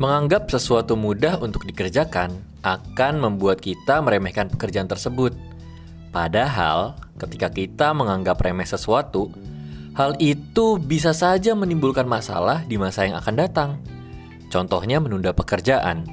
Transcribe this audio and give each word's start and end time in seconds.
Menganggap 0.00 0.48
sesuatu 0.48 0.96
mudah 0.96 1.36
untuk 1.44 1.68
dikerjakan 1.68 2.32
akan 2.64 3.20
membuat 3.20 3.60
kita 3.60 4.00
meremehkan 4.00 4.48
pekerjaan 4.48 4.88
tersebut. 4.88 5.36
Padahal, 6.08 6.96
ketika 7.20 7.52
kita 7.52 7.92
menganggap 7.92 8.40
remeh 8.40 8.64
sesuatu, 8.64 9.28
hal 9.92 10.16
itu 10.16 10.80
bisa 10.80 11.12
saja 11.12 11.52
menimbulkan 11.52 12.08
masalah 12.08 12.64
di 12.64 12.80
masa 12.80 13.04
yang 13.04 13.20
akan 13.20 13.34
datang. 13.36 13.70
Contohnya 14.48 15.04
menunda 15.04 15.36
pekerjaan. 15.36 16.08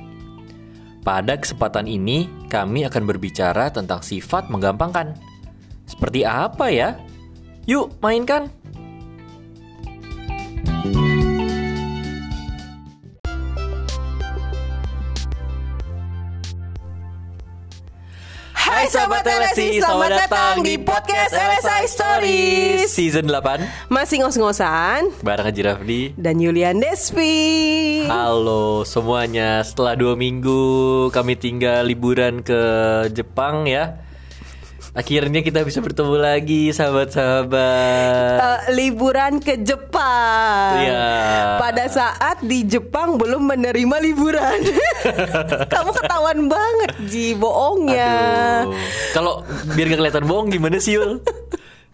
Pada 1.08 1.40
kesempatan 1.40 1.88
ini, 1.88 2.28
kami 2.52 2.84
akan 2.84 3.08
berbicara 3.08 3.72
tentang 3.72 4.04
sifat 4.04 4.52
menggampangkan. 4.52 5.16
Seperti 5.88 6.28
apa 6.28 6.68
ya? 6.68 7.00
Yuk, 7.64 7.96
mainkan! 8.04 8.52
Hai 18.78 18.94
Sobat 18.94 19.26
LSI, 19.26 19.82
selamat 19.82 20.12
datang 20.30 20.62
di 20.62 20.78
podcast 20.78 21.34
LSI 21.34 21.84
Stories. 21.90 22.86
Season 22.94 23.26
8 23.26 23.90
Masih 23.90 24.22
ngos-ngosan. 24.22 25.18
Bareng 25.26 25.50
Haji 25.50 25.62
Rafdi 25.66 26.02
dan 26.14 26.38
Yulian 26.38 26.78
Despi 26.78 28.06
Halo 28.06 28.86
semuanya. 28.86 29.66
Setelah 29.66 29.98
dua 29.98 30.14
minggu 30.14 31.10
kami 31.10 31.34
tinggal 31.42 31.90
liburan 31.90 32.46
ke 32.46 32.62
Jepang 33.18 33.66
ya 33.66 33.98
Akhirnya 34.98 35.46
kita 35.46 35.62
bisa 35.62 35.78
bertemu 35.78 36.18
lagi 36.18 36.74
sahabat-sahabat 36.74 38.38
Eh, 38.42 38.60
Liburan 38.74 39.38
ke 39.38 39.62
Jepang 39.62 40.74
Iya. 40.74 41.06
Pada 41.62 41.86
saat 41.86 42.42
di 42.42 42.66
Jepang 42.66 43.14
belum 43.14 43.46
menerima 43.46 43.96
liburan 44.02 44.58
Kamu 45.74 45.92
ketahuan 45.94 46.50
banget 46.50 46.90
Ji, 47.06 47.38
bohongnya. 47.38 48.66
Kalau 49.14 49.46
biar 49.72 49.86
gak 49.88 50.00
kelihatan 50.02 50.26
bohong 50.26 50.50
gimana 50.50 50.82
sih 50.82 50.98
Yul? 50.98 51.22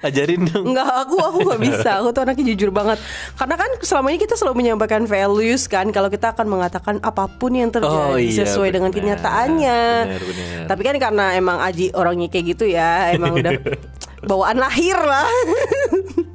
Ajarin 0.04 0.44
dong 0.44 0.68
Enggak, 0.68 0.84
aku 1.02 1.16
aku 1.16 1.38
nggak 1.44 1.62
bisa. 1.64 1.90
Aku 1.98 2.12
tuh 2.12 2.22
anaknya 2.22 2.52
jujur 2.52 2.70
banget. 2.70 3.00
Karena 3.34 3.56
kan 3.56 3.70
selama 3.80 4.08
ini 4.10 4.20
kita 4.20 4.36
selalu 4.36 4.56
menyampaikan 4.60 5.04
values 5.04 5.64
kan. 5.66 5.88
Kalau 5.90 6.08
kita 6.08 6.32
akan 6.32 6.46
mengatakan 6.46 6.96
apa 7.00 7.32
pun 7.32 7.52
yang 7.52 7.72
terjadi 7.72 8.12
Oh, 8.12 8.20
iya, 8.20 8.44
sesuai 8.44 8.70
dengan 8.70 8.92
benar. 8.92 9.00
kenyataannya. 9.16 9.82
Benar, 10.04 10.22
benar. 10.22 10.64
Tapi 10.68 10.82
kan 10.82 10.96
karena 11.00 11.26
emang 11.34 11.58
Aji 11.58 11.90
orangnya 11.92 12.28
kayak 12.28 12.46
gitu 12.52 12.66
ya, 12.68 13.16
emang 13.16 13.40
udah 13.40 13.56
bawaan 14.30 14.60
lahir 14.60 14.96
lah. 14.96 15.28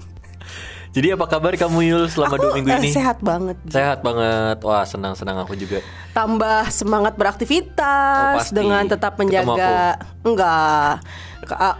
Jadi 0.98 1.14
apa 1.14 1.24
kabar 1.24 1.54
kamu 1.54 1.78
Yul 1.84 2.04
selama 2.10 2.34
aku 2.34 2.42
dua 2.42 2.52
minggu 2.52 2.68
eh, 2.68 2.78
ini? 2.80 2.90
sehat 2.90 3.22
banget. 3.22 3.54
Sehat 3.64 4.02
banget 4.02 4.58
Wah 4.60 4.82
senang-senang 4.82 5.38
aku 5.38 5.54
juga 5.54 5.78
Tambah 6.10 6.66
semangat 6.68 7.14
Oh, 7.14 7.18
beraktivitas 7.22 8.34
pasti. 8.42 8.52
dengan 8.52 8.82
tetap 8.84 9.14
menjaga. 9.14 9.94
Enggak. 10.20 11.06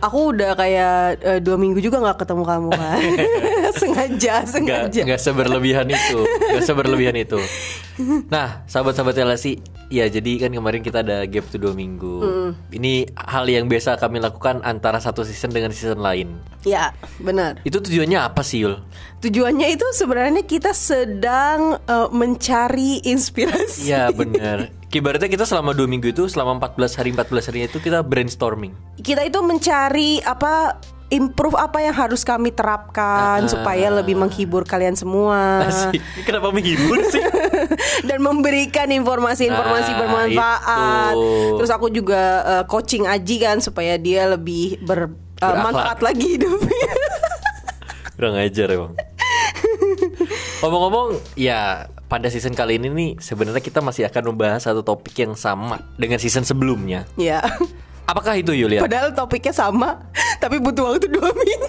Aku 0.00 0.30
udah 0.30 0.54
kayak 0.54 0.96
eh, 1.18 1.40
dua 1.42 1.58
minggu 1.58 1.82
juga 1.82 1.98
nggak 1.98 2.22
ketemu 2.22 2.42
kamu 2.42 2.68
kan. 2.70 3.00
sengaja, 3.80 4.34
Gak, 4.40 4.48
sengaja. 4.48 5.00
gak 5.04 5.20
seberlebihan 5.20 5.86
itu 5.86 6.18
Gak 6.24 6.62
seberlebihan 6.64 7.14
itu 7.14 7.36
Nah 8.32 8.62
sahabat-sahabat 8.64 9.18
LSI 9.18 9.58
Ya 9.88 10.04
jadi 10.04 10.36
kan 10.36 10.52
kemarin 10.52 10.84
kita 10.84 11.00
ada 11.00 11.24
gap 11.24 11.48
tuh 11.48 11.56
dua 11.56 11.72
minggu 11.72 12.20
Ini 12.68 13.08
hal 13.16 13.48
yang 13.48 13.72
biasa 13.72 13.96
kami 13.96 14.20
lakukan 14.20 14.60
Antara 14.60 15.00
satu 15.00 15.24
season 15.24 15.48
dengan 15.48 15.72
season 15.72 16.04
lain 16.04 16.36
Ya, 16.66 16.90
benar. 17.22 17.62
Itu 17.62 17.78
tujuannya 17.78 18.18
apa 18.18 18.42
sih 18.42 18.66
Yul? 18.66 18.82
Tujuannya 19.22 19.72
itu 19.72 19.86
sebenarnya 19.94 20.42
kita 20.42 20.74
sedang 20.74 21.78
eh, 21.78 22.08
mencari 22.10 22.98
inspirasi. 23.06 23.88
Iya 23.88 24.10
bener 24.18 24.74
Ibaratnya 24.88 25.28
kita 25.28 25.44
selama 25.44 25.76
dua 25.76 25.84
minggu 25.84 26.10
itu 26.10 26.24
Selama 26.32 26.56
14 26.64 26.98
hari 26.98 27.10
14 27.12 27.48
hari 27.52 27.58
itu 27.68 27.78
kita 27.78 28.00
brainstorming 28.00 28.72
Kita 29.00 29.20
itu 29.20 29.38
mencari 29.44 30.18
apa 30.24 30.80
improve 31.08 31.56
apa 31.56 31.80
yang 31.80 31.92
harus 31.92 32.20
kami 32.20 32.50
terapkan 32.50 33.40
Ah. 33.40 33.48
supaya 33.48 33.88
lebih 33.90 34.12
menghibur 34.14 34.62
kalian 34.62 34.92
semua 34.92 35.64
Asik. 35.64 36.04
Kenapa 36.22 36.48
menghibur 36.48 37.00
sih? 37.06 37.24
dan 38.08 38.20
memberikan 38.20 38.86
informasi-informasi 38.86 39.90
Ah, 39.90 39.98
bermanfaat. 39.98 41.12
itu. 41.12 41.56
Terus 41.56 41.70
aku 41.70 41.88
juga 41.88 42.22
eh, 42.44 42.64
coaching 42.64 43.04
Aji 43.04 43.36
kan 43.38 43.56
supaya 43.58 43.96
dia 43.96 44.28
lebih 44.28 44.80
ber, 44.80 45.08
eh, 45.38 45.56
manfaat 45.58 45.98
lagi 45.98 46.36
hidupnya. 46.36 46.88
Kurang 48.14 48.36
ajar 48.36 48.68
emang. 48.68 48.92
Ngomong-ngomong, 50.58 51.08
ya 51.34 51.86
pada 52.04 52.26
season 52.26 52.50
kali 52.50 52.76
ini 52.76 52.88
nih 52.88 53.10
sebenarnya 53.16 53.60
kita 53.60 53.78
masih 53.78 54.04
akan 54.04 54.34
membahas 54.34 54.64
satu 54.64 54.82
topik 54.82 55.14
yang 55.16 55.32
sama 55.32 55.78
dengan 55.94 56.18
season 56.18 56.42
sebelumnya. 56.42 57.06
ya. 57.14 57.40
Apakah 58.08 58.40
itu 58.40 58.56
Yulia? 58.56 58.80
Padahal 58.80 59.12
topiknya 59.12 59.52
sama, 59.52 60.00
tapi 60.42 60.56
butuh 60.56 60.96
waktu 60.96 61.06
dua 61.06 61.28
minggu 61.28 61.68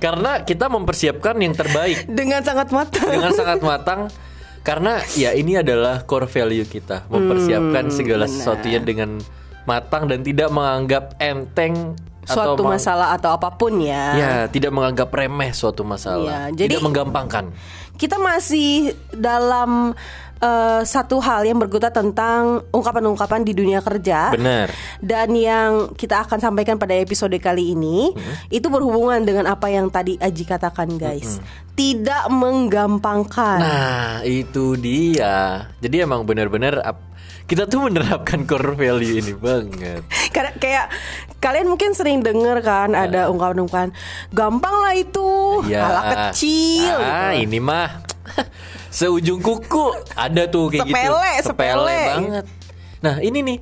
Karena 0.00 0.40
kita 0.40 0.72
mempersiapkan 0.72 1.36
yang 1.36 1.52
terbaik 1.52 2.08
dengan 2.08 2.40
sangat 2.40 2.72
matang. 2.72 3.04
dengan 3.06 3.32
sangat 3.36 3.60
matang. 3.60 4.00
Karena 4.60 4.96
ya 5.12 5.32
ini 5.32 5.56
adalah 5.56 6.04
core 6.04 6.24
value 6.24 6.64
kita, 6.64 7.04
mempersiapkan 7.08 7.92
segala 7.92 8.24
sesuatunya 8.24 8.80
dengan 8.80 9.20
matang 9.64 10.08
dan 10.08 10.20
tidak 10.20 10.48
menganggap 10.48 11.16
enteng 11.16 11.96
atau 12.24 12.56
suatu 12.56 12.62
meng- 12.64 12.76
masalah 12.76 13.12
atau 13.12 13.36
apa 13.36 13.52
pun 13.52 13.76
ya. 13.76 14.04
Ya, 14.16 14.32
tidak 14.46 14.72
menganggap 14.72 15.08
remeh 15.10 15.52
suatu 15.52 15.84
masalah. 15.84 16.48
Ya, 16.48 16.64
jadi- 16.64 16.76
tidak 16.76 16.84
menggampangkan. 16.84 17.52
Kita 18.00 18.16
masih 18.16 18.96
dalam 19.12 19.92
eh, 20.40 20.82
satu 20.88 21.20
hal 21.20 21.44
yang 21.44 21.60
berguna 21.60 21.92
tentang 21.92 22.64
ungkapan-ungkapan 22.72 23.44
di 23.44 23.52
dunia 23.52 23.84
kerja. 23.84 24.32
Benar. 24.32 24.72
Dan 25.04 25.36
yang 25.36 25.92
kita 25.92 26.24
akan 26.24 26.40
sampaikan 26.40 26.80
pada 26.80 26.96
episode 26.96 27.36
kali 27.36 27.76
ini 27.76 28.08
itu 28.48 28.66
berhubungan 28.72 29.20
dengan 29.20 29.52
apa 29.52 29.68
yang 29.68 29.92
tadi 29.92 30.16
Aji 30.16 30.48
katakan, 30.48 30.96
guys. 30.96 31.44
Tidak 31.76 32.32
menggampangkan. 32.32 33.60
Nah, 33.60 34.24
itu 34.24 34.80
dia. 34.80 35.68
Jadi 35.80 35.96
emang 36.00 36.24
benar-benar 36.24 36.80
kita 37.50 37.66
tuh 37.66 37.90
menerapkan 37.90 38.46
core 38.46 38.78
value 38.78 39.18
ini 39.18 39.34
banget. 39.34 40.06
Karena 40.30 40.54
kayak 40.54 40.86
kalian 41.42 41.66
mungkin 41.66 41.90
sering 41.92 42.22
denger 42.22 42.62
kan 42.62 42.94
ada 42.94 43.26
ungkapan-ungkapan 43.26 43.90
gampang 44.30 44.76
lah 44.78 44.94
itu, 44.94 45.58
Ya. 45.66 45.82
hal 45.82 45.96
kecil. 46.30 46.94
Ah, 46.94 47.34
gitu. 47.34 47.50
ini 47.50 47.58
mah 47.58 48.06
seujung 48.94 49.42
kuku 49.42 49.90
ada 50.14 50.46
tuh 50.46 50.70
kayak 50.70 50.86
Sepele, 50.86 51.30
gitu. 51.34 51.46
sepele. 51.50 52.00
banget. 52.06 52.44
Nah, 53.02 53.18
ini 53.18 53.38
nih 53.42 53.58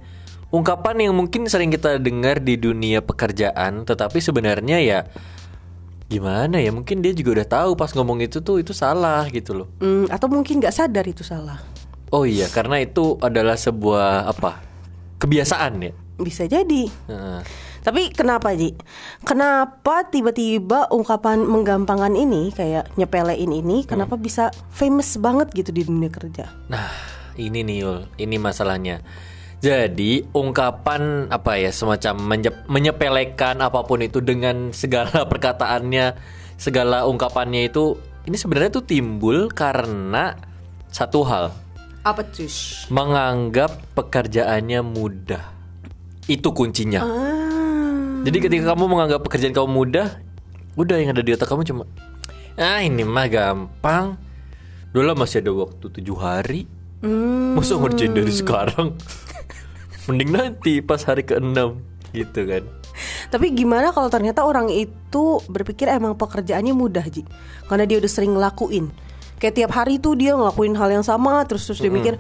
ungkapan 0.53 1.09
yang 1.09 1.17
mungkin 1.17 1.49
sering 1.49 1.73
kita 1.73 1.97
dengar 1.97 2.45
di 2.45 2.61
dunia 2.61 3.01
pekerjaan, 3.01 3.89
tetapi 3.89 4.21
sebenarnya 4.21 4.85
ya 4.85 5.01
gimana 6.09 6.61
ya? 6.61 6.73
Mungkin 6.73 7.01
dia 7.01 7.17
juga 7.17 7.41
udah 7.41 7.49
tahu 7.49 7.71
pas 7.73 7.89
ngomong 7.93 8.21
itu 8.21 8.45
tuh 8.45 8.61
itu 8.61 8.77
salah 8.77 9.25
gitu 9.33 9.65
loh. 9.65 9.69
Hmm, 9.81 10.05
atau 10.09 10.29
mungkin 10.29 10.61
nggak 10.61 10.77
sadar 10.77 11.09
itu 11.09 11.25
salah. 11.25 11.61
Oh 12.09 12.25
iya, 12.25 12.49
karena 12.49 12.81
itu 12.81 13.21
adalah 13.21 13.57
sebuah 13.57 14.29
apa? 14.29 14.65
Kebiasaan 15.21 15.73
ya. 15.85 15.93
Bisa 16.19 16.49
jadi. 16.49 16.89
Heeh. 16.89 17.41
Tapi 17.79 18.11
kenapa 18.11 18.53
Ji? 18.53 18.75
Kenapa 19.23 20.05
tiba-tiba 20.11 20.91
ungkapan 20.91 21.47
menggampangkan 21.47 22.13
ini 22.19 22.51
kayak 22.53 22.91
nyepelein 22.99 23.49
ini 23.49 23.87
kenapa 23.87 24.19
bisa 24.19 24.51
famous 24.69 25.17
banget 25.17 25.49
gitu 25.55 25.71
di 25.71 25.87
dunia 25.87 26.11
kerja? 26.11 26.53
Nah, 26.69 26.91
ini 27.39 27.63
nih 27.65 27.77
Yul, 27.87 27.99
ini 28.19 28.37
masalahnya. 28.37 29.01
Jadi, 29.59 30.23
ungkapan 30.31 31.33
apa 31.35 31.59
ya, 31.59 31.75
semacam 31.75 32.15
menye- 32.19 32.63
menyepelekan 32.71 33.59
apa 33.59 33.83
pun 33.87 34.03
itu 34.03 34.23
dengan 34.23 34.71
segala 34.71 35.25
perkataannya, 35.33 36.15
segala 36.59 37.07
ungkapannya 37.07 37.71
itu 37.71 37.99
ini 38.29 38.37
sebenarnya 38.37 38.83
tuh 38.83 38.85
timbul 38.85 39.49
karena 39.49 40.37
satu 40.93 41.25
hal, 41.25 41.57
Apa 42.09 42.25
tuh? 42.25 42.49
menganggap 42.89 43.77
pekerjaannya 43.93 44.81
mudah. 44.81 45.45
Itu 46.25 46.57
kuncinya. 46.57 47.05
Ah. 47.05 48.25
Jadi 48.25 48.39
ketika 48.41 48.73
kamu 48.73 48.89
menganggap 48.89 49.21
pekerjaan 49.29 49.53
kamu 49.53 49.69
mudah, 49.69 50.17
udah 50.81 50.97
yang 50.97 51.13
ada 51.13 51.21
di 51.21 51.37
otak 51.37 51.53
kamu 51.53 51.69
cuma 51.69 51.85
ah 52.57 52.81
ini 52.81 53.05
mah 53.05 53.29
gampang. 53.29 54.17
Dulu 54.89 55.13
masih 55.21 55.45
ada 55.45 55.53
waktu 55.53 55.85
tujuh 56.01 56.17
hari. 56.17 56.65
Masa 57.55 57.77
ngerjain 57.77 58.17
dari 58.17 58.33
sekarang? 58.33 58.97
Mending 60.09 60.33
nanti 60.33 60.81
pas 60.81 61.05
hari 61.05 61.23
ke-6 61.23 61.77
gitu 62.17 62.41
kan. 62.49 62.65
Tapi 63.29 63.53
gimana 63.55 63.93
kalau 63.93 64.09
ternyata 64.11 64.43
orang 64.43 64.73
itu 64.73 65.39
berpikir 65.47 65.87
emang 65.93 66.17
pekerjaannya 66.17 66.75
mudah 66.75 67.05
Ji? 67.07 67.23
Karena 67.69 67.85
dia 67.85 68.01
udah 68.01 68.11
sering 68.11 68.35
ngelakuin. 68.35 68.91
Kayak 69.39 69.55
tiap 69.55 69.73
hari 69.73 69.97
tuh 69.97 70.19
dia 70.19 70.35
ngelakuin 70.35 70.75
hal 70.75 70.91
yang 70.91 71.07
sama 71.07 71.47
terus 71.47 71.63
terus 71.65 71.79
dia 71.79 71.89
mikir 71.89 72.19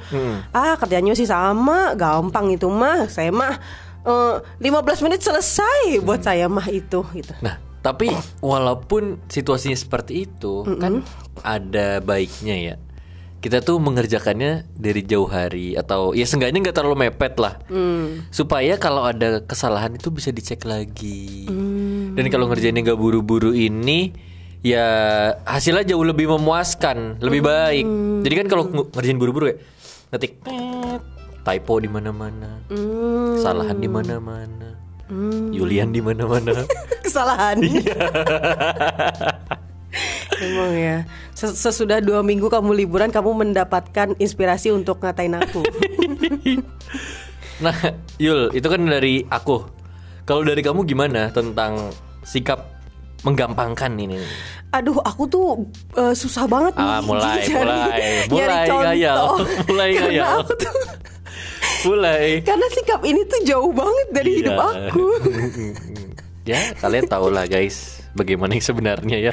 ah 0.50 0.78
kerjanya 0.78 1.12
sih 1.12 1.26
sama 1.26 1.92
gampang 1.92 2.54
itu 2.54 2.70
mah 2.70 3.10
saya 3.10 3.34
mah 3.34 3.58
eh, 4.02 4.34
15 4.62 5.04
menit 5.04 5.20
selesai 5.20 5.98
buat 6.00 6.22
saya 6.22 6.46
mah 6.46 6.70
itu 6.70 7.02
gitu. 7.12 7.34
Nah, 7.42 7.58
tapi 7.78 8.08
walaupun 8.38 9.18
situasinya 9.26 9.74
seperti 9.74 10.24
itu 10.24 10.62
kan 10.78 11.02
ada 11.42 11.98
baiknya 11.98 12.56
ya. 12.56 12.76
kita 13.38 13.62
tuh 13.62 13.78
mengerjakannya 13.78 14.66
dari 14.74 15.06
jauh 15.06 15.30
hari 15.30 15.78
atau 15.78 16.10
ya 16.10 16.26
seenggaknya 16.26 16.58
nggak 16.58 16.74
terlalu 16.74 17.06
mepet 17.06 17.38
lah. 17.38 17.54
Supaya 18.34 18.74
kalau 18.82 19.06
ada 19.06 19.46
kesalahan 19.46 19.94
itu 19.94 20.10
bisa 20.10 20.34
dicek 20.34 20.66
lagi. 20.66 21.46
Dan 22.18 22.26
kalau 22.34 22.50
ngerjainnya 22.50 22.82
nggak 22.82 22.98
buru-buru 22.98 23.54
ini 23.54 24.10
ya 24.60 24.86
hasilnya 25.42 25.86
jauh 25.86 26.02
lebih 26.02 26.28
memuaskan 26.28 27.16
lebih 27.18 27.40
baik 27.40 27.84
jadi 28.22 28.34
kan 28.36 28.46
kalau 28.48 28.62
nge- 28.66 28.88
ngerjain 28.90 29.16
buru-buru 29.16 29.44
ya 29.48 29.56
ngetik 30.10 30.42
typo 31.40 31.74
di 31.78 31.86
mana-mana 31.86 32.58
kesalahan 33.34 33.76
di 33.76 33.86
mana-mana 33.86 34.66
Yulian 35.48 35.88
di 35.88 36.04
mana-mana 36.04 36.68
Kesalahan. 37.00 37.56
Iya. 37.64 37.96
Emang 40.44 40.72
ya. 40.76 40.96
Ses- 41.32 41.56
Sesudah 41.56 41.98
dua 41.98 42.20
minggu 42.20 42.46
kamu 42.46 42.76
liburan, 42.76 43.08
kamu 43.08 43.32
mendapatkan 43.32 44.12
inspirasi 44.20 44.68
untuk 44.68 45.00
ngatain 45.00 45.32
aku. 45.32 45.64
Nah, 47.58 47.74
Yul, 48.20 48.52
itu 48.52 48.68
kan 48.68 48.78
dari 48.78 49.24
aku. 49.26 49.64
Kalau 50.22 50.44
dari 50.44 50.60
kamu 50.60 50.84
gimana 50.84 51.32
tentang 51.32 51.90
sikap 52.22 52.77
menggampangkan 53.20 53.92
ini? 53.94 54.18
Aduh, 54.68 55.00
aku 55.00 55.24
tuh 55.24 55.46
eh, 55.94 56.12
susah 56.12 56.44
banget 56.44 56.74
Ah, 56.74 56.98
nih 56.98 57.06
mulai, 57.06 57.38
nyari- 57.40 57.54
mulai, 57.54 57.88
nyari 57.88 58.28
mulai 58.28 58.64
contoh. 58.64 58.80
ngayal, 58.80 59.16
mulai 59.68 59.88
Karena 59.90 60.04
ngayal. 60.04 60.36
aku 60.38 60.52
tuh 60.56 60.74
Mulai. 61.80 62.26
karena 62.42 62.66
sikap 62.68 63.00
ini 63.02 63.22
tuh 63.24 63.40
jauh 63.44 63.70
banget 63.70 64.08
dari 64.10 64.30
hidup 64.36 64.54
Iya. 64.54 64.66
aku. 64.84 65.06
ya, 66.50 66.60
kalian 66.76 67.06
tahu 67.06 67.26
lah 67.28 67.44
guys, 67.44 67.76
bagaimana 68.12 68.52
yang 68.52 68.64
sebenarnya 68.64 69.16
ya. 69.20 69.32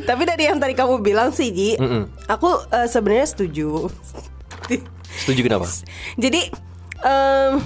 Tapi 0.00 0.22
dari 0.24 0.46
yang 0.46 0.56
tadi 0.56 0.72
kamu 0.72 0.98
bilang 0.98 1.30
sih, 1.30 1.50
Ji, 1.50 1.76
Mm-mm. 1.76 2.08
aku 2.26 2.48
eh, 2.70 2.86
sebenarnya 2.86 3.28
setuju. 3.28 3.92
Setuju 5.14 5.40
kenapa? 5.42 5.68
Jadi 6.16 6.48
em, 6.98 7.60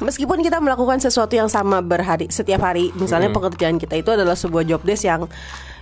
meskipun 0.00 0.40
kita 0.42 0.62
melakukan 0.62 1.02
sesuatu 1.02 1.34
yang 1.34 1.50
sama 1.50 1.82
berhari 1.82 2.30
setiap 2.30 2.62
hari, 2.62 2.94
misalnya 2.96 3.30
pekerjaan 3.34 3.76
kita 3.76 3.98
itu 3.98 4.10
adalah 4.14 4.38
sebuah 4.38 4.64
job 4.66 4.82
desk 4.86 5.06
yang 5.06 5.26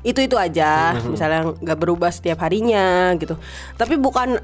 itu 0.06 0.22
itu 0.22 0.36
aja, 0.38 0.94
misalnya 1.12 1.52
nggak 1.58 1.78
berubah 1.78 2.10
setiap 2.14 2.42
harinya 2.46 3.12
gitu. 3.18 3.34
Tapi 3.74 3.98
bukan 3.98 4.38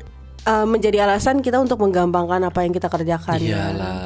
eh, 0.47 0.67
menjadi 0.67 1.07
alasan 1.07 1.41
kita 1.41 1.63
untuk 1.63 1.79
menggampangkan 1.81 2.43
apa 2.49 2.67
yang 2.67 2.73
kita 2.75 2.91
kerjakan. 2.91 3.39
ya. 3.39 3.71
Iyalah. 3.71 3.97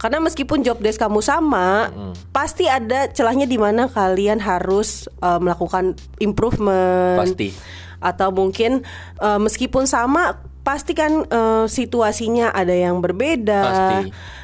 Karena 0.00 0.16
meskipun 0.24 0.64
job 0.64 0.80
desk 0.80 0.96
kamu 0.96 1.20
sama, 1.20 1.92
pasti 2.32 2.64
ada 2.64 3.12
celahnya 3.12 3.44
di 3.44 3.60
mana 3.60 3.84
kalian 3.88 4.40
harus 4.40 5.08
eh, 5.20 5.40
melakukan 5.40 5.96
improvement. 6.20 7.20
Pasti. 7.20 7.52
Atau 8.00 8.32
mungkin 8.32 8.80
eh, 9.20 9.40
meskipun 9.40 9.84
sama, 9.84 10.49
pasti 10.60 10.92
kan 10.92 11.24
eh, 11.26 11.64
situasinya 11.66 12.52
ada 12.52 12.72
yang 12.72 13.00
berbeda. 13.00 13.60
Pasti. 13.62 13.98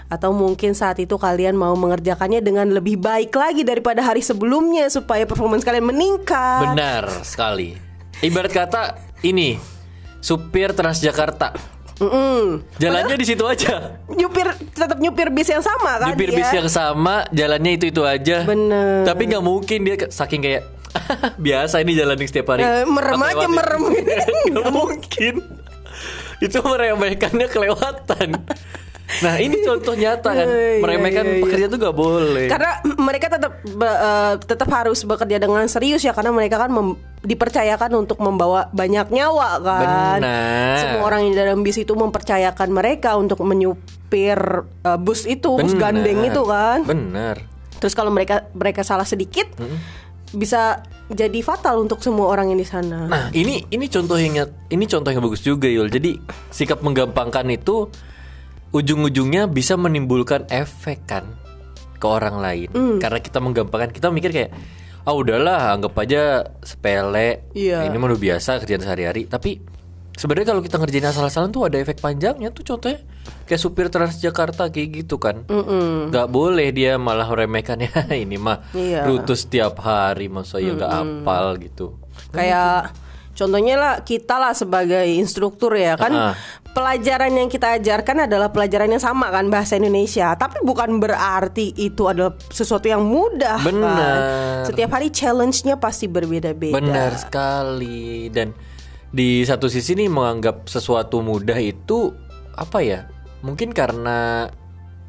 Atau 0.07 0.31
mungkin 0.31 0.71
saat 0.71 1.03
itu 1.03 1.19
kalian 1.19 1.59
mau 1.59 1.75
mengerjakannya 1.75 2.39
dengan 2.39 2.71
lebih 2.71 2.95
baik 3.03 3.35
lagi 3.35 3.67
daripada 3.67 4.07
hari 4.07 4.23
sebelumnya 4.23 4.87
supaya 4.87 5.27
performance 5.27 5.67
kalian 5.67 5.87
meningkat. 5.91 6.73
Benar 6.73 7.11
sekali. 7.27 7.75
Ibarat 8.23 8.53
kata 8.55 8.83
ini 9.27 9.59
supir 10.23 10.73
Transjakarta. 10.73 11.77
Mm-mm. 11.97 12.61
Jalannya 12.77 13.17
di 13.17 13.25
situ 13.25 13.41
aja. 13.49 13.97
Nyupir 14.12 14.53
tetap 14.77 15.01
nyupir 15.01 15.33
bis 15.33 15.49
yang 15.49 15.65
sama 15.65 15.97
kan? 15.97 16.12
Nyupir 16.12 16.29
dia? 16.29 16.39
bis 16.45 16.51
yang 16.53 16.69
sama, 16.69 17.25
jalannya 17.33 17.73
itu 17.81 17.89
itu 17.89 18.05
aja. 18.05 18.45
Bener. 18.45 19.09
Tapi 19.09 19.23
nggak 19.33 19.45
mungkin 19.45 19.79
dia 19.81 19.97
saking 20.12 20.45
kayak 20.45 20.62
biasa 21.47 21.81
ini 21.81 21.97
jalan 21.97 22.21
setiap 22.21 22.53
hari. 22.53 22.62
Eh, 22.69 22.85
merem 22.85 23.17
Aku 23.17 23.25
aja, 23.25 23.47
lewatin." 23.49 23.57
merem. 23.57 23.83
Nggak 24.53 24.71
mungkin. 24.73 25.35
Itu 26.41 26.61
meremehkannya 26.61 27.47
kelewatan. 27.49 28.29
Nah 29.23 29.38
ini 29.38 29.62
contoh 29.62 29.94
nyata 29.94 30.35
kan 30.35 30.49
Iya, 30.50 30.83
meremehkan 30.83 31.23
iya, 31.23 31.35
iya. 31.38 31.43
pekerja 31.47 31.67
tuh 31.71 31.79
gak 31.79 31.94
boleh. 31.94 32.50
Karena 32.50 32.73
mereka 32.99 33.31
tetap 33.31 33.62
be- 33.62 33.87
eh, 34.03 34.35
tetap 34.43 34.69
harus 34.75 34.99
bekerja 35.06 35.38
dengan 35.38 35.62
serius 35.71 36.03
ya 36.03 36.11
karena 36.11 36.35
mereka 36.35 36.59
kan 36.59 36.75
dipercayakan 37.23 38.03
untuk 38.03 38.19
membawa 38.19 38.67
banyak 38.75 39.06
nyawa 39.15 39.62
kan. 39.62 40.19
Benar. 40.19 40.77
Semua 40.83 41.03
orang 41.06 41.21
yang 41.23 41.33
di 41.33 41.38
dalam 41.38 41.59
bis 41.62 41.79
itu 41.79 41.94
mempercayakan 41.94 42.69
mereka 42.75 43.15
untuk 43.15 43.38
menyupir 43.47 44.38
eh, 44.83 44.99
bus 44.99 45.23
itu, 45.31 45.55
bus 45.55 45.71
Benar. 45.71 46.03
gandeng 46.03 46.21
itu 46.27 46.43
kan. 46.43 46.79
Bener. 46.83 47.37
Terus 47.79 47.94
kalau 47.94 48.11
mereka 48.11 48.50
mereka 48.59 48.83
salah 48.83 49.06
sedikit 49.06 49.47
bisa 50.35 50.83
jadi 51.06 51.38
fatal 51.38 51.87
untuk 51.87 52.03
semua 52.03 52.26
orang 52.35 52.50
yang 52.50 52.58
di 52.58 52.67
sana. 52.67 53.06
Nah 53.06 53.25
ini 53.31 53.62
ini 53.70 53.87
contoh 53.87 54.19
yang 54.19 54.43
ini 54.67 54.85
contoh 54.91 55.11
yang 55.14 55.23
bagus 55.23 55.43
juga 55.43 55.70
Yul. 55.70 55.87
Jadi 55.87 56.19
sikap 56.50 56.82
menggampangkan 56.82 57.47
itu 57.55 57.87
ujung-ujungnya 58.75 59.47
bisa 59.47 59.79
menimbulkan 59.79 60.50
efek 60.50 61.06
kan 61.06 61.25
ke 61.97 62.06
orang 62.06 62.43
lain. 62.43 62.69
Hmm. 62.75 62.99
Karena 62.99 63.23
kita 63.23 63.38
menggampangkan 63.38 63.94
kita 63.94 64.11
mikir 64.11 64.31
kayak 64.35 64.50
ah 65.06 65.14
udahlah 65.14 65.79
anggap 65.79 65.94
aja 66.03 66.43
sepele. 66.67 67.47
Iya. 67.55 67.87
Ini 67.87 67.94
mah 67.94 68.11
udah 68.11 68.20
biasa 68.20 68.59
kerjaan 68.59 68.82
sehari-hari. 68.82 69.31
Tapi 69.31 69.62
sebenarnya 70.17 70.49
kalau 70.49 70.61
kita 70.61 70.77
ngerjain 70.77 71.07
asal-asalan 71.07 71.49
tuh 71.49 71.69
ada 71.69 71.77
efek 71.77 72.01
panjangnya 72.01 72.49
tuh 72.49 72.65
contohnya 72.67 73.05
kayak 73.45 73.61
supir 73.61 73.87
Transjakarta 73.87 74.69
kayak 74.69 75.05
gitu 75.05 75.17
kan. 75.17 75.45
Gak 76.09 76.29
boleh 76.29 76.73
dia 76.73 76.97
malah 76.97 77.25
meremehkan 77.25 77.79
ya 77.79 77.93
ini 78.17 78.35
mah 78.35 78.65
Iya. 78.73 79.05
rute 79.05 79.33
setiap 79.33 79.79
hari 79.79 80.27
masa 80.27 80.59
ya 80.59 80.73
gak 80.73 80.91
apal 80.91 81.61
gitu. 81.61 82.01
Kayak 82.33 82.97
contohnya 83.33 83.77
lah 83.77 83.95
kita 84.01 84.35
lah 84.35 84.51
sebagai 84.51 85.05
instruktur 85.13 85.77
ya 85.77 85.93
kan 85.95 86.09
Ah. 86.09 86.33
pelajaran 86.73 87.29
yang 87.31 87.49
kita 87.49 87.77
ajarkan 87.77 88.25
adalah 88.25 88.49
pelajaran 88.49 88.89
yang 88.89 89.01
sama 89.03 89.29
kan 89.29 89.49
bahasa 89.49 89.77
Indonesia 89.77 90.33
tapi 90.35 90.61
bukan 90.61 90.97
berarti 90.97 91.69
itu 91.71 92.09
adalah 92.09 92.33
sesuatu 92.49 92.85
yang 92.85 93.05
mudah 93.05 93.61
kan. 93.61 93.69
Benar. 93.69 94.17
setiap 94.65 94.89
hari 94.91 95.12
challenge-nya 95.12 95.77
pasti 95.77 96.09
berbeda-beda 96.09 96.73
Benar 96.73 97.12
sekali 97.17 98.33
dan 98.33 98.57
di 99.11 99.43
satu 99.43 99.67
sisi 99.67 99.94
nih 99.94 100.08
menganggap 100.08 100.67
sesuatu 100.67 101.20
mudah 101.20 101.56
itu 101.56 102.11
apa 102.53 102.81
ya? 102.81 103.00
Mungkin 103.41 103.70
karena 103.70 104.49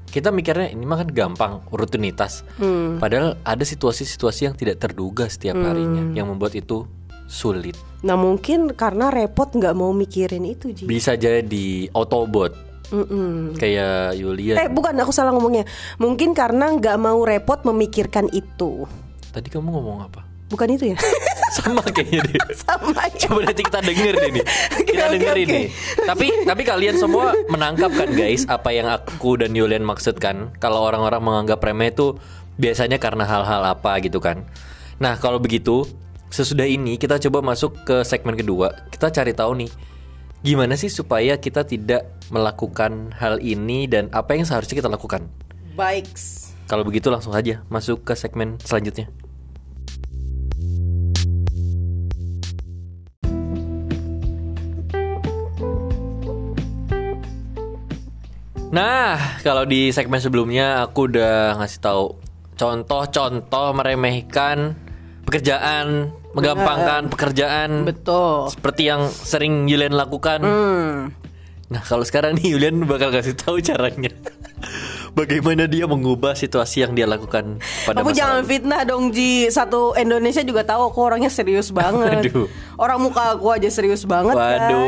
kita 0.08 0.32
mikirnya 0.32 0.70
ini 0.70 0.84
mah 0.84 1.02
kan 1.02 1.10
gampang 1.10 1.54
rutinitas. 1.68 2.48
Padahal 2.98 3.36
ada 3.42 3.62
situasi-situasi 3.62 4.48
yang 4.48 4.56
tidak 4.56 4.80
terduga 4.80 5.28
setiap 5.28 5.58
harinya 5.58 6.14
yang 6.14 6.28
membuat 6.28 6.54
itu 6.54 6.88
sulit. 7.28 7.76
nah 8.00 8.16
mungkin 8.16 8.72
karena 8.72 9.12
repot 9.12 9.52
nggak 9.52 9.74
mau 9.74 9.92
mikirin 9.92 10.46
itu 10.46 10.72
Ji 10.72 10.86
Bisa 10.86 11.18
jadi 11.18 11.92
Autobot 11.92 12.54
Mm-mm. 12.88 13.58
kayak 13.58 14.16
Yulia. 14.16 14.56
eh 14.56 14.70
bukan 14.72 14.96
aku 14.96 15.12
salah 15.12 15.36
ngomongnya 15.36 15.68
mungkin 15.98 16.32
karena 16.32 16.72
nggak 16.72 16.96
mau 16.96 17.20
repot 17.26 17.60
memikirkan 17.66 18.32
itu 18.32 18.88
Tadi 19.28 19.50
kamu 19.50 19.66
ngomong 19.68 20.08
apa? 20.08 20.24
Bukan 20.48 20.68
itu 20.76 20.96
ya 20.96 20.98
Sama 21.48 21.80
kayaknya 21.80 22.28
deh. 22.28 22.40
sama 22.68 23.08
ya 23.08 23.28
Coba 23.28 23.40
nanti 23.48 23.64
kita 23.64 23.80
denger 23.80 24.14
deh 24.20 24.32
nih. 24.36 24.46
Kita 24.88 25.04
Oke, 25.08 25.14
denger 25.16 25.36
oke, 25.36 25.44
ini. 25.48 25.62
Tapi 26.04 26.28
tapi 26.44 26.62
kalian 26.68 26.96
semua 27.00 27.34
menangkap 27.48 27.92
kan 27.96 28.10
guys 28.12 28.44
apa 28.52 28.70
yang 28.76 28.88
aku 28.92 29.40
dan 29.40 29.56
Yulian 29.56 29.84
maksudkan 29.88 30.52
kalau 30.60 30.84
orang-orang 30.84 31.24
menganggap 31.24 31.64
remeh 31.64 31.96
itu 31.96 32.20
biasanya 32.60 33.00
karena 33.00 33.24
hal-hal 33.24 33.64
apa 33.64 33.96
gitu 34.04 34.20
kan. 34.20 34.44
Nah, 35.00 35.16
kalau 35.18 35.40
begitu 35.40 35.88
sesudah 36.28 36.68
ini 36.68 37.00
kita 37.00 37.16
coba 37.30 37.40
masuk 37.40 37.88
ke 37.88 38.04
segmen 38.04 38.36
kedua. 38.36 38.74
Kita 38.92 39.08
cari 39.08 39.32
tahu 39.32 39.52
nih 39.64 39.72
gimana 40.44 40.78
sih 40.78 40.92
supaya 40.92 41.40
kita 41.40 41.66
tidak 41.66 42.12
melakukan 42.30 43.16
hal 43.18 43.40
ini 43.42 43.90
dan 43.90 44.12
apa 44.14 44.36
yang 44.38 44.46
seharusnya 44.46 44.84
kita 44.84 44.92
lakukan. 44.92 45.26
baik 45.78 46.10
Kalau 46.68 46.84
begitu 46.84 47.08
langsung 47.08 47.32
aja 47.32 47.64
masuk 47.72 48.04
ke 48.04 48.14
segmen 48.18 48.60
selanjutnya. 48.60 49.08
Nah, 58.78 59.42
kalau 59.42 59.66
di 59.66 59.90
segmen 59.90 60.22
sebelumnya 60.22 60.86
aku 60.86 61.10
udah 61.10 61.58
ngasih 61.58 61.82
tahu 61.82 62.14
contoh-contoh 62.54 63.74
meremehkan 63.74 64.78
pekerjaan, 65.26 66.14
menggampangkan 66.38 67.10
pekerjaan 67.10 67.90
betul 67.90 68.54
seperti 68.54 68.86
yang 68.86 69.10
sering 69.10 69.66
Yulian 69.66 69.98
lakukan. 69.98 70.46
hmm. 70.46 70.94
Nah, 71.68 71.82
kalau 71.84 72.06
sekarang 72.06 72.38
nih 72.38 72.54
Yulian 72.54 72.86
bakal 72.86 73.10
kasih 73.10 73.34
tahu 73.34 73.60
caranya 73.66 74.14
bagaimana 75.18 75.66
dia 75.66 75.90
mengubah 75.90 76.38
situasi 76.38 76.86
yang 76.86 76.94
dia 76.94 77.10
lakukan 77.10 77.58
pada 77.84 77.98
Kamu 77.98 78.14
jangan 78.14 78.46
lalu. 78.46 78.50
fitnah 78.54 78.82
dong 78.86 79.10
Ji 79.10 79.50
Satu 79.50 79.98
Indonesia 79.98 80.46
juga 80.46 80.62
tahu 80.62 80.94
aku 80.94 81.00
orangnya 81.02 81.34
serius 81.34 81.74
banget 81.74 82.30
Waduh. 82.30 82.46
Orang 82.78 83.02
muka 83.02 83.34
aku 83.34 83.50
aja 83.50 83.66
serius 83.74 84.06
banget 84.06 84.38
kan 84.38 84.70
Waduh, 84.70 84.86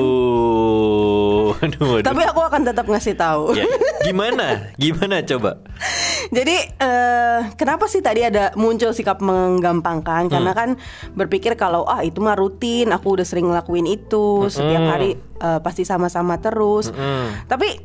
waduh, 1.58 1.86
waduh. 1.98 2.06
Tapi 2.06 2.22
aku 2.22 2.42
akan 2.46 2.62
tetap 2.62 2.86
ngasih 2.86 3.18
tahu 3.18 3.58
Ya, 3.58 3.66
gimana? 4.06 4.70
Gimana 4.78 5.26
coba? 5.26 5.58
Jadi 6.38 6.56
eh, 6.78 7.40
kenapa 7.58 7.90
sih 7.90 8.06
tadi 8.06 8.22
ada 8.22 8.54
muncul 8.54 8.94
sikap 8.94 9.18
menggampangkan? 9.18 10.30
Karena 10.30 10.54
kan 10.54 10.78
berpikir 11.18 11.58
kalau 11.58 11.90
ah 11.90 12.06
itu 12.06 12.22
mah 12.22 12.38
rutin, 12.38 12.94
aku 12.94 13.18
udah 13.18 13.26
sering 13.26 13.50
ngelakuin 13.50 13.90
itu 13.90 14.46
setiap 14.46 14.84
hari 14.86 15.18
eh, 15.18 15.60
pasti 15.66 15.82
sama-sama 15.82 16.38
terus. 16.38 16.94
Tapi 17.50 17.82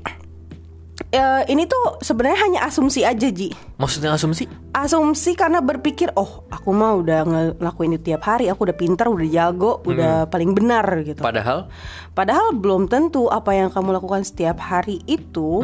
eh, 1.15 1.43
ini 1.49 1.71
tuh 1.71 2.03
sebenarnya 2.03 2.39
hanya 2.43 2.61
asumsi 2.67 3.07
aja 3.07 3.31
Ji. 3.31 3.55
Maksudnya 3.79 4.19
asumsi? 4.19 4.51
Asumsi 4.75 5.39
karena 5.39 5.63
berpikir 5.63 6.11
oh 6.19 6.43
aku 6.51 6.75
mah 6.75 6.99
udah 6.99 7.21
ngelakuin 7.57 7.95
itu 7.95 8.11
tiap 8.11 8.27
hari, 8.27 8.51
aku 8.51 8.67
udah 8.67 8.77
pintar, 8.77 9.07
udah 9.07 9.29
jago, 9.31 9.79
udah 9.87 10.27
paling 10.27 10.51
benar 10.53 10.85
gitu. 11.07 11.23
Padahal 11.23 11.71
Padahal 12.15 12.55
belum 12.55 12.87
tentu 12.87 13.27
apa 13.27 13.55
yang 13.55 13.71
kamu 13.71 13.99
lakukan 13.99 14.23
setiap 14.27 14.59
hari 14.59 15.03
itu 15.07 15.63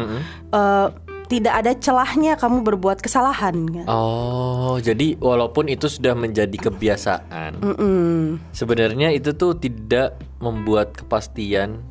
eh, 0.54 0.88
tidak 1.30 1.54
ada 1.62 1.72
celahnya 1.78 2.34
kamu 2.34 2.66
berbuat 2.66 2.98
kesalahan 2.98 3.54
kan. 3.70 3.86
Oh, 3.86 4.82
jadi 4.82 5.14
walaupun 5.22 5.70
itu 5.70 5.86
sudah 5.86 6.18
menjadi 6.18 6.58
kebiasaan, 6.58 7.62
sebenarnya 8.50 9.14
itu 9.14 9.30
tuh 9.38 9.54
tidak 9.54 10.18
membuat 10.42 10.90
kepastian. 10.90 11.86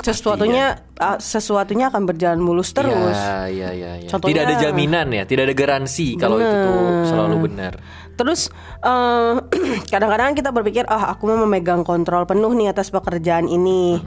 Sesuatunya 0.00 0.66
ah, 0.96 1.16
sesuatunya 1.16 1.88
akan 1.88 2.02
berjalan 2.04 2.40
mulus 2.40 2.72
terus. 2.72 3.12
Ya, 3.12 3.44
ya, 3.46 3.68
ya, 3.70 3.92
ya. 4.00 4.08
Contohnya- 4.08 4.32
Tidak 4.32 4.42
ada 4.42 4.54
jaminan 4.58 5.06
ya, 5.10 5.22
tidak 5.24 5.52
ada 5.52 5.54
garansi 5.54 6.16
kalau 6.16 6.36
itu 6.36 6.48
tuh 6.50 6.80
selalu 7.06 7.36
benar. 7.46 7.72
Terus 8.16 8.48
eh, 8.80 9.34
kadang-kadang 9.92 10.32
kita 10.32 10.50
berpikir 10.50 10.84
ah 10.84 11.12
aku 11.12 11.24
mau 11.24 11.44
memegang 11.44 11.84
kontrol 11.84 12.24
penuh 12.24 12.52
nih 12.52 12.68
atas 12.68 12.88
pekerjaan 12.88 13.44
ini. 13.44 14.00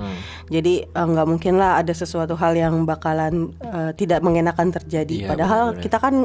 Jadi 0.49 0.81
eh, 0.83 1.05
nggak 1.05 1.27
mungkin 1.27 1.57
lah 1.57 1.77
ada 1.77 1.93
sesuatu 1.93 2.33
hal 2.33 2.53
yang 2.53 2.83
bakalan 2.83 3.53
eh, 3.59 3.93
tidak 3.93 4.21
mengenakan 4.21 4.73
terjadi. 4.73 5.25
Iya, 5.25 5.29
Padahal 5.29 5.61
benar-benar. 5.71 5.83
kita 5.85 5.97
kan 5.97 6.15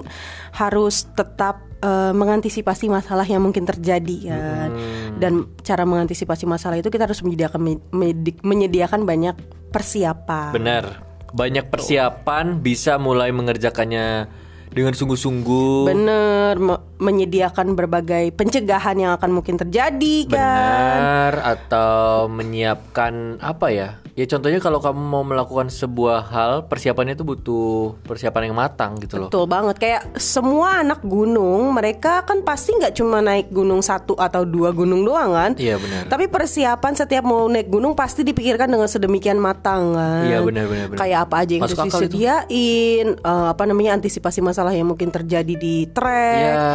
harus 0.54 1.08
tetap 1.12 1.67
eh, 1.82 2.12
mengantisipasi 2.12 2.90
masalah 2.90 3.26
yang 3.26 3.42
mungkin 3.42 3.64
terjadi 3.66 4.18
kan. 4.30 4.70
Dan 5.18 5.32
cara 5.62 5.82
mengantisipasi 5.82 6.44
masalah 6.46 6.78
itu 6.78 6.90
kita 6.90 7.06
harus 7.06 7.22
menyediakan 7.22 7.60
medi- 7.90 8.40
menyediakan 8.42 9.02
banyak 9.02 9.34
persiapan. 9.70 10.54
Benar. 10.54 10.84
Banyak 11.28 11.68
persiapan 11.68 12.64
bisa 12.64 12.96
mulai 12.96 13.28
mengerjakannya 13.36 14.28
dengan 14.72 14.92
sungguh-sungguh. 14.94 15.88
Bener, 15.88 16.54
me- 16.60 16.82
menyediakan 16.98 17.78
berbagai 17.78 18.34
pencegahan 18.34 18.98
yang 18.98 19.12
akan 19.14 19.30
mungkin 19.30 19.54
terjadi 19.54 20.16
kan. 20.26 20.98
Benar 20.98 21.34
atau 21.42 22.26
menyiapkan 22.26 23.38
apa 23.38 23.70
ya? 23.70 23.88
Ya 24.18 24.26
contohnya 24.26 24.58
kalau 24.58 24.82
kamu 24.82 24.98
mau 24.98 25.22
melakukan 25.22 25.70
sebuah 25.70 26.26
hal, 26.34 26.66
persiapannya 26.66 27.14
itu 27.14 27.22
butuh 27.22 27.94
persiapan 28.02 28.50
yang 28.50 28.58
matang 28.58 28.98
gitu 28.98 29.14
loh. 29.14 29.30
Betul 29.30 29.46
banget, 29.46 29.78
kayak 29.78 30.18
semua 30.18 30.82
anak 30.82 31.06
gunung 31.06 31.70
mereka 31.70 32.26
kan 32.26 32.42
pasti 32.42 32.74
nggak 32.74 32.98
cuma 32.98 33.22
naik 33.22 33.54
gunung 33.54 33.78
satu 33.78 34.18
atau 34.18 34.42
dua 34.42 34.74
gunung 34.74 35.06
doang 35.06 35.30
kan. 35.30 35.52
Iya 35.54 35.78
benar. 35.78 36.10
Tapi 36.10 36.26
persiapan 36.26 36.98
setiap 36.98 37.22
mau 37.22 37.46
naik 37.46 37.70
gunung 37.70 37.94
pasti 37.94 38.26
dipikirkan 38.26 38.66
dengan 38.66 38.90
sedemikian 38.90 39.38
matang 39.38 39.94
kan. 39.94 40.26
Iya, 40.26 40.42
benar, 40.42 40.66
benar. 40.66 40.98
Kayak 40.98 41.18
apa 41.30 41.34
aja 41.46 41.52
yang 41.54 41.62
Masuk 41.62 41.78
harus 41.78 41.94
disediain, 41.94 43.06
eh, 43.14 43.46
apa 43.54 43.62
namanya 43.70 44.02
antisipasi 44.02 44.42
masalah 44.58 44.74
yang 44.74 44.90
mungkin 44.90 45.14
terjadi 45.14 45.54
di 45.54 45.86
trek. 45.86 46.42
Ya. 46.50 46.66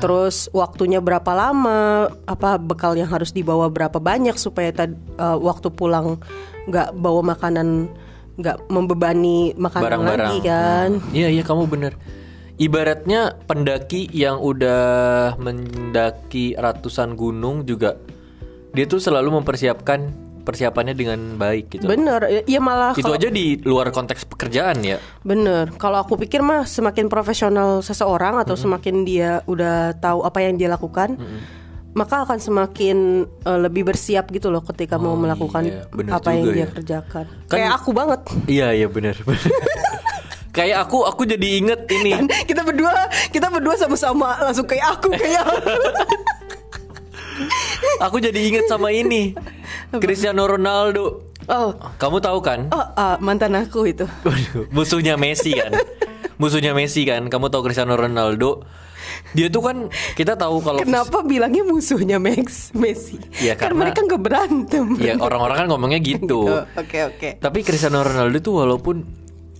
Terus 0.00 0.48
waktunya 0.56 0.96
berapa 0.96 1.28
lama, 1.36 2.08
apa 2.24 2.56
bekal 2.56 2.96
yang 2.96 3.04
harus 3.04 3.36
dibawa 3.36 3.68
berapa 3.68 4.00
banyak 4.00 4.32
supaya 4.40 4.72
tad- 4.72 4.96
eh, 4.96 5.36
waktu 5.36 5.68
pulang 5.68 6.16
nggak 6.72 6.96
bawa 6.96 7.36
makanan 7.36 7.92
nggak 8.40 8.72
membebani 8.72 9.52
makanan 9.60 9.84
barang-barang. 9.84 10.24
lagi 10.24 10.38
kan. 10.40 10.88
Hmm. 11.04 11.12
Iya 11.12 11.28
iya 11.36 11.42
kamu 11.44 11.68
bener. 11.68 11.92
Ibaratnya 12.56 13.36
pendaki 13.44 14.08
yang 14.08 14.40
udah 14.40 15.36
mendaki 15.36 16.56
ratusan 16.56 17.12
gunung 17.12 17.68
juga 17.68 18.00
dia 18.72 18.88
tuh 18.88 19.04
selalu 19.04 19.36
mempersiapkan 19.36 20.27
persiapannya 20.48 20.92
dengan 20.92 21.36
baik 21.36 21.68
gitu. 21.70 21.84
Bener, 21.84 22.24
ya 22.42 22.56
malah 22.58 22.92
Itu 22.92 23.04
kalau- 23.04 23.14
aja 23.14 23.28
di 23.28 23.60
luar 23.60 23.88
konteks 23.88 24.24
pekerjaan 24.26 24.80
ya. 24.80 24.96
bener. 25.20 25.68
Kalau 25.76 26.00
aku 26.00 26.16
pikir 26.16 26.40
mah 26.40 26.64
semakin 26.64 27.06
profesional 27.06 27.80
seseorang 27.80 28.40
atau 28.40 28.56
semakin 28.56 29.04
dia 29.04 29.44
udah 29.44 29.92
tahu 29.94 30.24
apa 30.24 30.40
yang 30.40 30.56
dia 30.56 30.66
lakukan, 30.66 31.20
maka 31.90 32.22
akan 32.22 32.38
semakin 32.38 32.96
eh, 33.44 33.60
lebih 33.60 33.84
bersiap 33.84 34.30
gitu 34.30 34.48
loh 34.48 34.64
ketika 34.64 34.96
mau 34.96 35.12
Oh, 35.12 35.18
melakukan 35.18 35.62
iya. 35.62 35.84
Bener 35.88 36.12
apa 36.14 36.30
yang 36.32 36.46
dia 36.48 36.60
ya. 36.62 36.66
kerjakan. 36.70 37.24
Kan- 37.44 37.52
Kayak 37.52 37.70
aku 37.76 37.90
banget. 37.92 38.20
Iya 38.46 38.68
iya 38.74 38.88
benar. 38.88 39.14
Kayak 40.48 40.88
aku 40.88 41.04
aku 41.04 41.22
jadi 41.22 41.48
inget 41.56 41.86
ini. 41.88 42.18
kita 42.42 42.62
berdua, 42.62 42.90
kita 43.28 43.46
berdua 43.46 43.76
sama-sama 43.76 44.34
langsung 44.40 44.64
kayak 44.64 44.96
aku 44.96 45.12
kayak 45.12 45.44
aku. 45.44 45.70
Aku 48.00 48.18
jadi 48.18 48.34
inget 48.40 48.66
sama 48.66 48.90
ini. 48.90 49.34
Cristiano 49.96 50.44
Ronaldo. 50.44 51.32
Oh, 51.48 51.72
Kamu 51.96 52.20
tahu 52.20 52.44
kan? 52.44 52.68
oh 52.68 52.86
ah, 52.92 53.16
mantan 53.18 53.56
aku 53.56 53.88
itu. 53.88 54.04
Musuhnya 54.76 55.16
Messi 55.16 55.56
kan. 55.56 55.72
Musuhnya 56.36 56.76
Messi 56.76 57.08
kan. 57.08 57.24
Kamu 57.26 57.48
tahu 57.48 57.64
Cristiano 57.64 57.96
Ronaldo? 57.96 58.68
Dia 59.32 59.48
tuh 59.48 59.64
kan 59.64 59.76
kita 60.12 60.36
tahu 60.36 60.60
kalau 60.60 60.84
Kenapa 60.84 61.24
bilangnya 61.24 61.64
musuhnya 61.64 62.20
Max 62.20 62.76
Messi? 62.76 63.16
Ya, 63.40 63.56
kan 63.56 63.72
karena- 63.72 63.80
mereka 63.88 64.04
nggak 64.04 64.20
berantem. 64.20 64.84
Ya 65.00 65.16
orang-orang 65.16 65.64
kan 65.64 65.66
ngomongnya 65.72 66.00
gitu. 66.04 66.44
Oke 66.80 67.08
oke. 67.08 67.28
Tapi 67.40 67.58
Cristiano 67.64 68.04
Ronaldo 68.04 68.36
tuh 68.38 68.60
walaupun 68.60 69.17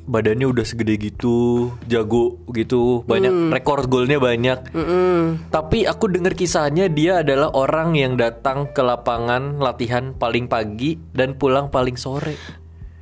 badannya 0.09 0.49
udah 0.49 0.65
segede 0.65 0.97
gitu, 0.97 1.69
jago 1.85 2.41
gitu, 2.57 3.05
banyak 3.05 3.53
rekor 3.53 3.85
golnya 3.85 4.17
banyak. 4.17 4.73
Tapi 5.53 5.85
aku 5.85 6.09
dengar 6.09 6.33
kisahnya 6.33 6.89
dia 6.89 7.21
adalah 7.21 7.53
orang 7.53 7.93
yang 7.93 8.17
datang 8.17 8.73
ke 8.73 8.81
lapangan 8.81 9.61
latihan 9.61 10.17
paling 10.17 10.49
pagi 10.49 10.97
dan 11.13 11.37
pulang 11.37 11.69
paling 11.69 12.01
sore. 12.01 12.35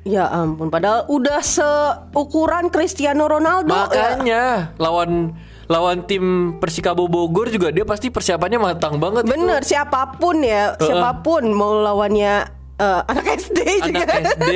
Ya 0.07 0.31
ampun, 0.31 0.71
padahal 0.71 1.07
udah 1.11 1.43
seukuran 1.43 2.71
Cristiano 2.71 3.27
Ronaldo. 3.27 3.75
ya. 3.75 3.87
Makanya 3.91 4.43
lawan 4.79 5.35
lawan 5.67 6.07
tim 6.07 6.55
Persikabo 6.63 7.11
Bogor 7.11 7.51
juga 7.51 7.75
dia 7.75 7.83
pasti 7.83 8.07
persiapannya 8.07 8.59
matang 8.63 9.03
banget. 9.03 9.27
itu. 9.27 9.35
Bener, 9.35 9.67
siapa 9.67 10.15
pun 10.15 10.47
ya, 10.47 10.79
siapa 10.79 11.27
pun 11.27 11.51
mau 11.51 11.83
lawannya 11.83 12.47
eh, 12.77 13.01
anak 13.09 13.27
SD 13.37 13.59
juga. 13.89 14.05
Anak 14.05 14.09
SD, 14.37 14.51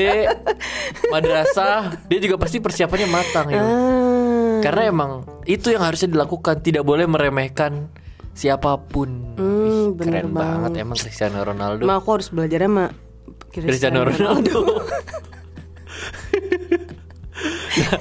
madrasah, 1.09 1.81
dia 2.07 2.19
juga 2.21 2.37
pasti 2.37 2.61
persiapannya 2.61 3.09
matang 3.09 3.47
ya. 3.49 3.62
Ah, 3.62 4.59
Karena 4.61 4.83
emang 4.89 5.11
itu 5.45 5.73
yang 5.73 5.83
harusnya 5.83 6.12
dilakukan, 6.12 6.61
tidak 6.61 6.85
boleh 6.85 7.09
meremehkan 7.09 7.89
siapa 8.33 8.77
pun. 8.79 9.37
Ih, 9.37 9.93
bener 9.97 10.25
keren 10.25 10.33
banget. 10.33 10.71
emang 10.81 10.97
Cristiano 10.97 11.41
Ronaldo. 11.41 11.85
Ma, 11.85 11.99
aku 11.99 12.09
harus 12.21 12.29
belajar 12.29 12.65
sama 12.65 12.93
Cristiano 13.50 14.05
Ronaldo. 14.05 14.59
Nah, 17.41 17.97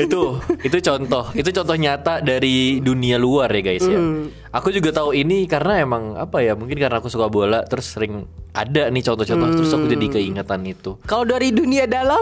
itu 0.00 0.22
itu 0.64 0.76
contoh, 0.80 1.28
itu 1.36 1.50
contoh 1.52 1.76
nyata 1.76 2.24
dari 2.24 2.80
dunia 2.80 3.20
luar 3.20 3.52
ya 3.52 3.60
guys 3.60 3.84
ya. 3.84 4.00
Aku 4.48 4.72
juga 4.72 4.96
tahu 4.96 5.12
ini 5.12 5.44
karena 5.44 5.84
emang 5.84 6.16
apa 6.16 6.40
ya? 6.40 6.56
Mungkin 6.56 6.80
karena 6.80 6.96
aku 6.96 7.12
suka 7.12 7.28
bola, 7.28 7.68
terus 7.68 7.92
sering 7.92 8.24
ada 8.58 8.90
nih 8.90 9.02
contoh-contoh, 9.02 9.48
terus 9.54 9.70
aku 9.70 9.86
jadi 9.86 10.06
keingatan 10.10 10.66
itu. 10.66 10.98
Kalau 11.06 11.22
dari 11.22 11.48
dunia 11.50 11.86
dalam, 11.86 12.18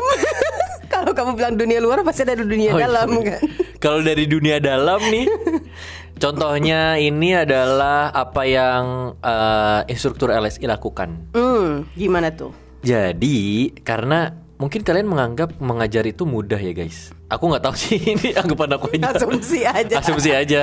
kalau 0.92 1.10
kamu 1.10 1.30
bilang 1.32 1.54
dunia 1.56 1.80
luar 1.80 2.04
pasti 2.04 2.22
ada 2.22 2.36
dunia 2.36 2.70
Oh, 2.70 2.78
iya. 2.78 2.84
dalam 2.84 3.08
kan. 3.18 3.40
Kalau 3.76 4.00
dari 4.00 4.24
dunia 4.24 4.56
dalam 4.56 4.98
nih, 5.04 5.28
contohnya 6.22 6.96
ini 6.96 7.36
adalah 7.36 8.08
apa 8.08 8.42
yang 8.42 8.84
eh, 9.20 9.80
instruktur 9.88 10.32
LSI 10.32 10.64
lakukan. 10.64 11.28
Hmm, 11.36 11.84
gimana 11.92 12.32
tuh? 12.32 12.56
Jadi 12.80 13.70
karena 13.84 14.32
mungkin 14.56 14.80
kalian 14.80 15.04
menganggap 15.06 15.60
mengajar 15.60 16.08
itu 16.08 16.24
mudah 16.24 16.56
ya 16.56 16.72
guys. 16.72 17.12
Aku 17.28 17.52
nggak 17.52 17.62
tahu 17.62 17.74
sih 17.76 18.00
ini 18.00 18.32
anggapan 18.32 18.80
aku 18.80 18.86
aja. 18.96 19.12
Asumsi 19.12 19.60
aja. 19.68 19.94
Asumsi 20.00 20.30
aja. 20.32 20.62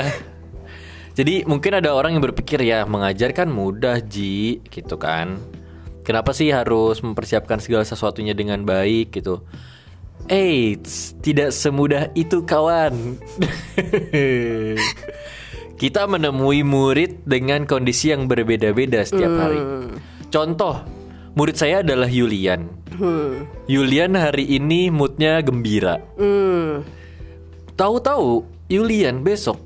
Jadi 1.14 1.46
mungkin 1.46 1.78
ada 1.78 1.94
orang 1.94 2.18
yang 2.18 2.24
berpikir 2.26 2.58
ya 2.66 2.90
mengajar 2.90 3.30
kan 3.38 3.46
mudah 3.46 4.02
ji 4.02 4.58
gitu 4.74 4.98
kan. 4.98 5.38
Kenapa 6.04 6.36
sih 6.36 6.52
harus 6.52 7.00
mempersiapkan 7.00 7.64
segala 7.64 7.88
sesuatunya 7.88 8.36
dengan 8.36 8.68
baik 8.68 9.16
gitu? 9.16 9.40
Eits, 10.28 11.20
tidak 11.20 11.52
semudah 11.52 12.12
itu 12.16 12.44
kawan. 12.48 13.20
Kita 15.82 16.08
menemui 16.08 16.64
murid 16.64 17.28
dengan 17.28 17.68
kondisi 17.68 18.16
yang 18.16 18.32
berbeda-beda 18.32 19.04
setiap 19.04 19.32
hari. 19.36 19.60
Contoh, 20.32 20.80
murid 21.36 21.60
saya 21.60 21.84
adalah 21.84 22.08
Yulian. 22.08 22.72
Hmm. 22.96 23.48
Yulian 23.68 24.16
hari 24.16 24.48
ini 24.48 24.88
moodnya 24.94 25.44
gembira. 25.44 26.00
Hmm. 26.16 26.86
tahu-tahu 27.74 28.46
Yulian 28.70 29.26
besok 29.26 29.58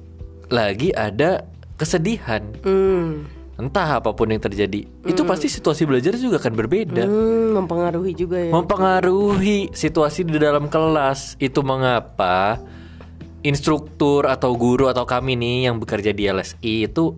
lagi 0.49 0.95
ada 0.95 1.45
kesedihan. 1.77 2.41
Hmm. 2.65 3.36
Entah 3.57 3.97
apa 3.97 4.13
pun 4.13 4.29
yang 4.29 4.37
terjadi, 4.37 4.85
itu 4.85 5.21
pasti 5.25 5.49
situasi 5.49 5.89
belajar 5.89 6.13
juga 6.13 6.37
akan 6.37 6.53
berbeda. 6.53 7.03
Hmm, 7.09 7.57
mempengaruhi 7.57 8.13
juga 8.13 8.37
ya. 8.37 8.53
Mempengaruhi 8.53 9.73
situasi 9.73 10.29
di 10.29 10.37
dalam 10.37 10.69
kelas. 10.69 11.41
Itu 11.41 11.65
mengapa 11.65 12.61
instruktur 13.41 14.29
atau 14.29 14.53
guru 14.53 14.93
atau 14.93 15.09
kami 15.09 15.33
nih 15.33 15.73
yang 15.73 15.81
bekerja 15.81 16.13
di 16.13 16.29
LSI 16.29 16.85
itu 16.85 17.17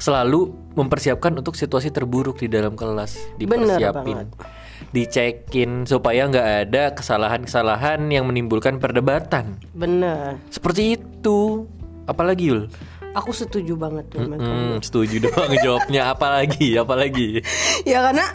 selalu 0.00 0.52
mempersiapkan 0.72 1.36
untuk 1.36 1.52
situasi 1.52 1.92
terburuk 1.92 2.40
di 2.40 2.48
dalam 2.48 2.74
kelas, 2.74 3.20
dipersiapin. 3.36 4.32
Dicekin 4.90 5.84
supaya 5.84 6.26
nggak 6.30 6.48
ada 6.68 6.82
kesalahan-kesalahan 6.96 8.08
yang 8.10 8.24
menimbulkan 8.24 8.78
perdebatan. 8.78 9.58
Bener. 9.74 10.38
Seperti 10.50 10.98
itu. 10.98 11.66
Apalagi 12.04 12.52
Yul? 12.52 12.68
Aku 13.14 13.30
setuju 13.30 13.78
banget 13.78 14.10
tuh. 14.10 14.26
Mas. 14.26 14.42
Hmm, 14.42 14.76
setuju 14.82 15.22
doang 15.22 15.54
jawabnya. 15.64 16.10
Apalagi, 16.10 16.74
apalagi. 16.74 17.40
ya 17.90 18.10
karena 18.10 18.26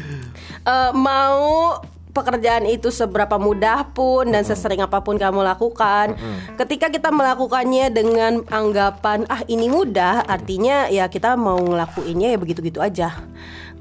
eh, 0.72 0.90
mau 0.96 1.76
pekerjaan 2.10 2.64
itu 2.64 2.88
seberapa 2.88 3.36
mudah 3.36 3.92
pun 3.92 4.32
dan 4.32 4.40
sesering 4.40 4.80
apa 4.80 5.04
pun 5.04 5.20
kamu 5.20 5.44
lakukan, 5.44 6.16
ketika 6.56 6.88
kita 6.88 7.12
melakukannya 7.12 7.92
dengan 7.92 8.40
anggapan 8.48 9.28
ah 9.28 9.44
ini 9.44 9.68
mudah, 9.68 10.24
artinya 10.24 10.88
ya 10.88 11.12
kita 11.12 11.36
mau 11.36 11.60
ngelakuinnya 11.60 12.32
ya 12.32 12.38
begitu-gitu 12.40 12.80
aja, 12.80 13.20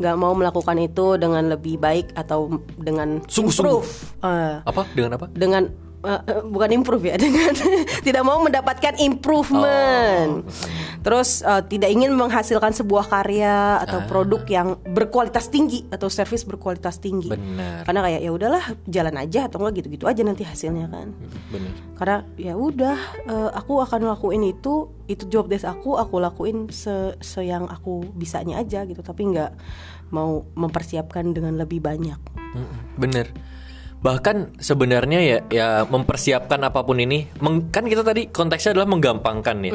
nggak 0.04 0.16
mau 0.20 0.36
melakukan 0.36 0.76
itu 0.84 1.16
dengan 1.16 1.48
lebih 1.48 1.80
baik 1.80 2.12
atau 2.12 2.60
dengan 2.76 3.24
Sungguh-sungguh. 3.24 3.82
Eh, 4.20 4.56
Apa? 4.68 4.84
Dengan 4.92 5.16
apa? 5.16 5.32
dengan 5.32 5.72
eh, 6.06 6.22
bukan 6.42 6.70
improve 6.72 7.10
ya 7.10 7.16
dengan 7.26 7.52
tidak 8.00 8.22
mau 8.22 8.40
mendapatkan 8.40 8.96
improvement 8.98 10.46
terus 11.02 11.42
eh, 11.42 11.62
tidak 11.66 11.90
ingin 11.90 12.14
menghasilkan 12.14 12.72
sebuah 12.72 13.06
karya 13.06 13.82
atau 13.82 13.98
Ah. 13.98 14.08
produk 14.08 14.44
yang 14.46 14.68
berkualitas 14.86 15.48
tinggi 15.48 15.88
atau 15.88 16.08
service 16.08 16.44
berkualitas 16.44 17.00
tinggi 17.00 17.32
Benar. 17.32 17.84
karena 17.84 18.00
kayak 18.04 18.22
ya 18.22 18.32
udahlah 18.32 18.64
jalan 18.86 19.16
aja 19.16 19.48
atau 19.48 19.58
enggak 19.60 19.82
gitu-gitu 19.82 20.06
aja 20.06 20.22
nanti 20.22 20.44
hasilnya 20.44 20.88
kan 20.88 21.10
Benar. 21.50 21.72
karena 21.96 22.18
ya 22.36 22.54
udah 22.54 22.98
eh, 23.26 23.50
aku 23.56 23.82
akan 23.82 24.06
lakuin 24.06 24.44
itu 24.44 24.92
itu 25.06 25.26
job 25.26 25.48
desk 25.48 25.66
aku 25.66 25.96
aku 25.96 26.18
lakuin 26.18 26.68
se, 26.70 27.16
se 27.20 27.42
yang 27.42 27.66
aku 27.66 28.04
bisanya 28.14 28.60
aja 28.60 28.84
gitu 28.84 29.00
tapi 29.00 29.32
nggak 29.32 29.52
mau 30.10 30.46
mempersiapkan 30.54 31.32
dengan 31.32 31.56
lebih 31.56 31.80
banyak 31.80 32.20
Mm-mm, 32.56 32.80
Bener. 32.96 33.28
Bahkan 34.06 34.62
sebenarnya 34.62 35.20
ya 35.26 35.38
ya 35.50 35.68
mempersiapkan 35.90 36.62
apa 36.62 36.86
pun 36.86 37.02
ini, 37.02 37.26
meng- 37.42 37.74
kan 37.74 37.90
kita 37.90 38.06
tadi 38.06 38.30
konteksnya 38.30 38.78
adalah 38.78 38.86
menggampangkan 38.86 39.58
ya. 39.66 39.74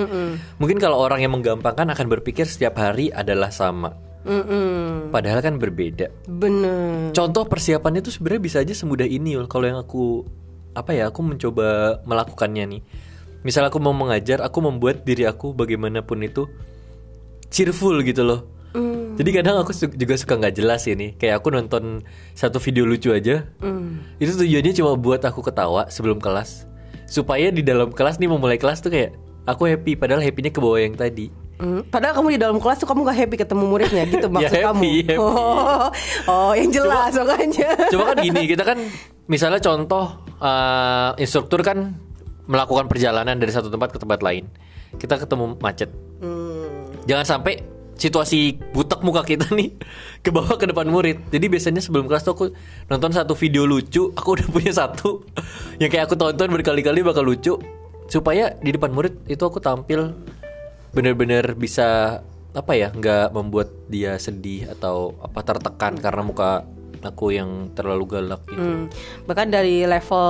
Mungkin 0.62 0.78
kalau 0.78 1.02
orang 1.02 1.18
yang 1.26 1.34
menggampangkan 1.34 1.90
akan 1.90 2.06
berpikir 2.06 2.46
setiap 2.46 2.78
hari 2.78 3.10
adalah 3.10 3.50
sama. 3.50 3.90
Mm-mm. 4.20 5.08
Padahal 5.10 5.40
kan 5.40 5.56
berbeda. 5.56 6.12
bener 6.28 7.10
Contoh 7.10 7.48
persiapannya 7.48 8.04
itu 8.04 8.12
sebenarnya 8.12 8.42
bisa 8.44 8.56
aja 8.60 8.70
semudah 8.76 9.08
ini. 9.08 9.34
Kalau 9.48 9.64
yang 9.66 9.80
aku 9.80 10.22
apa 10.76 10.94
ya, 10.94 11.10
aku 11.10 11.26
mencoba 11.26 11.98
melakukannya 12.06 12.78
nih. 12.78 12.82
Misal 13.42 13.66
aku 13.66 13.80
mau 13.80 13.96
mengajar, 13.96 14.44
aku 14.44 14.60
membuat 14.60 15.02
diri 15.08 15.24
aku 15.24 15.56
bagaimanapun 15.56 16.20
itu 16.22 16.46
cheerful 17.48 17.96
gitu 18.04 18.22
loh. 18.22 18.59
Mm. 19.10 19.16
Jadi 19.18 19.30
kadang 19.34 19.56
aku 19.58 19.72
juga 19.74 20.14
suka 20.14 20.38
nggak 20.38 20.54
jelas 20.54 20.86
ini. 20.86 21.14
Kayak 21.14 21.42
aku 21.42 21.50
nonton 21.50 22.06
satu 22.32 22.62
video 22.62 22.86
lucu 22.86 23.10
aja. 23.10 23.42
Mm. 23.58 24.18
Itu 24.18 24.38
tujuannya 24.38 24.72
cuma 24.72 24.94
buat 24.94 25.20
aku 25.20 25.42
ketawa 25.42 25.90
sebelum 25.90 26.22
kelas. 26.22 26.66
Supaya 27.04 27.50
di 27.50 27.60
dalam 27.60 27.90
kelas 27.90 28.22
nih 28.22 28.30
memulai 28.30 28.56
kelas 28.56 28.80
tuh 28.80 28.94
kayak 28.94 29.18
aku 29.44 29.66
happy 29.66 29.98
padahal 29.98 30.22
happynya 30.22 30.54
ke 30.54 30.60
bawah 30.62 30.78
yang 30.78 30.94
tadi. 30.94 31.28
Hmm, 31.60 31.84
Padahal 31.84 32.16
kamu 32.16 32.28
di 32.32 32.40
dalam 32.40 32.56
kelas 32.56 32.80
tuh 32.80 32.88
kamu 32.88 33.04
gak 33.04 33.18
happy 33.20 33.36
ketemu 33.36 33.64
muridnya 33.68 34.08
gitu 34.08 34.26
Ya, 34.32 34.32
maksud 34.32 34.56
kamu. 34.64 34.80
happy, 34.80 34.92
happy. 35.04 35.20
Oh, 35.20 35.86
oh 36.24 36.52
yang 36.56 36.72
jelas 36.72 37.12
makanya. 37.12 37.70
Coba 37.92 38.04
kan 38.08 38.16
gini, 38.24 38.42
kita 38.48 38.64
kan 38.64 38.78
misalnya 39.28 39.60
contoh 39.60 40.24
eh, 40.40 41.10
instruktur 41.20 41.60
kan 41.60 42.00
melakukan 42.48 42.88
perjalanan 42.88 43.36
dari 43.36 43.52
satu 43.52 43.68
tempat 43.68 43.92
ke 43.92 44.00
tempat 44.00 44.24
lain. 44.24 44.48
Kita 44.96 45.20
ketemu 45.20 45.60
macet. 45.60 45.92
Hmm, 46.24 46.96
Jangan 47.04 47.28
sampai 47.28 47.60
situasi 48.00 48.56
butek 48.72 49.04
muka 49.04 49.20
kita 49.22 49.52
nih 49.52 49.76
ke 50.24 50.32
bawah 50.32 50.56
ke 50.56 50.64
depan 50.64 50.88
murid. 50.88 51.28
Jadi 51.28 51.46
biasanya 51.46 51.84
sebelum 51.84 52.08
kelas 52.08 52.24
tuh 52.24 52.32
aku 52.32 52.46
nonton 52.88 53.12
satu 53.12 53.36
video 53.36 53.68
lucu, 53.68 54.08
aku 54.16 54.40
udah 54.40 54.48
punya 54.48 54.72
satu 54.72 55.20
yang 55.80 55.92
kayak 55.92 56.08
aku 56.08 56.16
tonton 56.16 56.48
berkali-kali 56.48 57.04
bakal 57.04 57.22
lucu 57.22 57.60
supaya 58.08 58.56
di 58.58 58.72
depan 58.72 58.90
murid 58.90 59.28
itu 59.28 59.38
aku 59.38 59.60
tampil 59.60 60.16
bener-bener 60.90 61.54
bisa 61.54 62.18
apa 62.50 62.72
ya 62.74 62.90
nggak 62.90 63.30
membuat 63.30 63.70
dia 63.86 64.18
sedih 64.18 64.66
atau 64.66 65.14
apa 65.22 65.46
tertekan 65.46 65.94
karena 65.94 66.26
muka 66.26 66.66
aku 67.00 67.30
yang 67.30 67.70
terlalu 67.72 68.04
galak 68.10 68.42
gitu. 68.50 68.58
hmm. 68.58 68.84
Bahkan 69.24 69.46
dari 69.48 69.86
level 69.86 70.26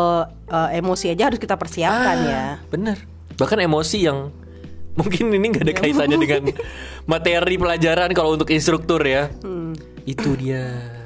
eh, 0.46 0.68
emosi 0.76 1.06
aja 1.08 1.32
harus 1.32 1.40
kita 1.40 1.56
persiapkan 1.56 2.16
Ah, 2.20 2.28
ya. 2.28 2.44
Bener. 2.68 3.00
Bahkan 3.40 3.58
emosi 3.64 4.04
yang 4.04 4.28
mungkin 4.98 5.30
ini 5.30 5.46
nggak 5.54 5.64
ada 5.66 5.74
kaitannya 5.74 6.18
dengan 6.18 6.42
materi 7.06 7.56
pelajaran 7.56 8.10
kalau 8.14 8.34
untuk 8.34 8.50
instruktur 8.50 9.00
ya. 9.02 9.30
Hmm. 9.42 9.74
Itu 10.06 10.34
dia. 10.34 10.96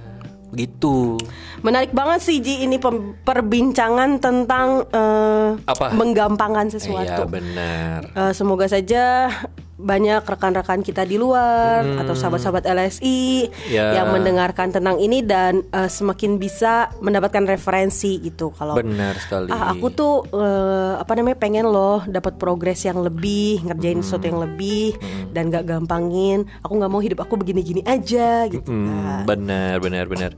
Gitu. 0.55 1.19
Menarik 1.67 1.91
banget 1.91 2.21
sih 2.23 2.39
Ji 2.39 2.63
ini 2.63 2.79
perbincangan 3.27 4.23
tentang 4.23 4.87
eh, 4.87 5.49
Apa? 5.67 5.91
menggampangkan 5.91 6.71
Iya 6.71 6.75
sesuatu. 6.79 7.23
benar. 7.27 8.07
Eh, 8.15 8.33
semoga 8.33 8.71
saja 8.71 9.35
banyak 9.77 10.23
rekan-rekan 10.23 10.81
kita 10.81 11.03
di 11.03 11.17
luar 11.17 11.83
atau 11.99 12.13
sahabat-sahabat 12.13 12.63
LSI 12.65 13.23
Hmm. 13.45 13.67
Ya. 13.67 13.91
yang 13.93 14.09
mendengarkan 14.09 14.71
tentang 14.71 14.97
ini 14.97 15.21
dan 15.21 15.67
eh, 15.67 15.89
semakin 15.89 16.37
bisa 16.37 16.73
mendapatkan 16.99 17.43
referensi 17.45 18.17
gitu 18.19 18.51
kalau 18.51 18.75
Benar 18.75 19.15
sekali. 19.17 19.51
ah 19.51 19.69
aku 19.69 19.91
tuh 19.91 20.15
eh, 20.29 20.95
apa 20.97 21.13
namanya 21.13 21.35
pengen 21.37 21.67
loh 21.67 22.03
dapat 22.05 22.37
progres 22.37 22.83
yang 22.83 22.99
lebih 22.99 23.63
ngerjain 23.63 23.97
Hmm. 23.97 24.05
sesuatu 24.05 24.27
yang 24.27 24.41
lebih 24.41 24.95
dan 25.29 25.49
gak 25.49 25.65
gampangin 25.65 26.47
aku 26.61 26.73
nggak 26.73 26.89
mau 26.89 26.99
hidup 26.99 27.19
aku 27.19 27.35
begini-gini 27.35 27.83
aja 27.85 28.47
gitu 28.47 28.65
Hmm, 28.65 28.87
kan. 28.87 29.23
benar 29.27 29.75
benar 29.79 30.07
benar. 30.07 30.33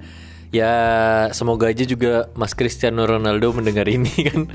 Ya 0.55 0.73
semoga 1.35 1.69
aja 1.69 1.83
juga 1.83 2.31
Mas 2.33 2.55
Cristiano 2.55 3.03
Ronaldo 3.05 3.51
mendengar 3.53 3.87
ini 3.87 4.11
kan. 4.31 4.47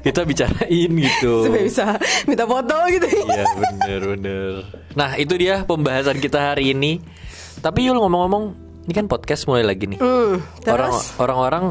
Kita 0.00 0.22
bicarain 0.22 0.90
gitu. 0.90 1.32
Supaya 1.46 1.64
bisa 1.64 1.86
minta 2.24 2.46
foto 2.46 2.76
gitu. 2.88 3.06
Iya 3.06 3.44
bener 3.58 4.00
bener. 4.16 4.52
Nah 4.94 5.18
itu 5.18 5.34
dia 5.36 5.62
pembahasan 5.66 6.18
kita 6.18 6.54
hari 6.54 6.72
ini. 6.72 7.02
Tapi 7.60 7.84
Yul 7.84 8.00
ngomong-ngomong 8.00 8.72
Ini 8.88 8.96
kan 8.96 9.06
podcast 9.06 9.44
mulai 9.44 9.62
lagi 9.62 9.84
nih. 9.86 10.00
Hmm, 10.00 10.40
Orang 10.66 10.96
Orang-orang 11.20 11.64